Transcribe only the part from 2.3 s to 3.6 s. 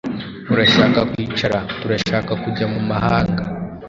kujya mumahanga?